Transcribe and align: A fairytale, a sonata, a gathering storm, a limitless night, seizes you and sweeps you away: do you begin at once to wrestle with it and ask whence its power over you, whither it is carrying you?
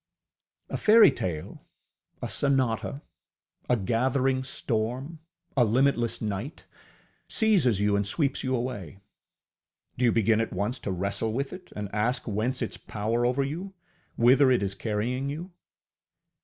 A 0.69 0.77
fairytale, 0.77 1.63
a 2.23 2.27
sonata, 2.27 3.03
a 3.69 3.77
gathering 3.77 4.43
storm, 4.43 5.19
a 5.55 5.63
limitless 5.63 6.23
night, 6.23 6.65
seizes 7.27 7.79
you 7.79 7.95
and 7.95 8.07
sweeps 8.07 8.43
you 8.43 8.55
away: 8.55 8.97
do 9.99 10.05
you 10.05 10.11
begin 10.11 10.41
at 10.41 10.51
once 10.53 10.79
to 10.79 10.91
wrestle 10.91 11.33
with 11.33 11.53
it 11.53 11.71
and 11.75 11.87
ask 11.93 12.27
whence 12.27 12.63
its 12.63 12.77
power 12.77 13.27
over 13.27 13.43
you, 13.43 13.75
whither 14.15 14.49
it 14.49 14.63
is 14.63 14.73
carrying 14.73 15.29
you? 15.29 15.51